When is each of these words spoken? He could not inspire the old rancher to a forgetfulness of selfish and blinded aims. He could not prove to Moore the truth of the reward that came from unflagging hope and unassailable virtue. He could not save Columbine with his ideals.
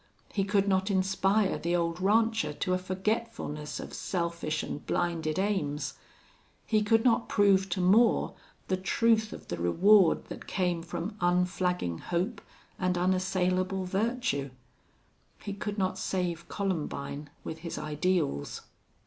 He 0.33 0.43
could 0.45 0.67
not 0.67 0.89
inspire 0.89 1.59
the 1.59 1.75
old 1.75 2.01
rancher 2.01 2.53
to 2.53 2.73
a 2.73 2.79
forgetfulness 2.79 3.79
of 3.79 3.93
selfish 3.93 4.63
and 4.63 4.83
blinded 4.83 5.37
aims. 5.37 5.93
He 6.65 6.81
could 6.81 7.05
not 7.05 7.29
prove 7.29 7.69
to 7.69 7.81
Moore 7.81 8.33
the 8.67 8.77
truth 8.77 9.31
of 9.31 9.49
the 9.49 9.57
reward 9.59 10.25
that 10.25 10.47
came 10.47 10.81
from 10.81 11.15
unflagging 11.21 11.99
hope 11.99 12.41
and 12.79 12.97
unassailable 12.97 13.85
virtue. 13.85 14.49
He 15.43 15.53
could 15.53 15.77
not 15.77 15.99
save 15.99 16.49
Columbine 16.49 17.29
with 17.43 17.59
his 17.59 17.77
ideals. 17.77 18.61